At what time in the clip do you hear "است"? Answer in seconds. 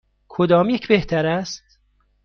1.25-1.63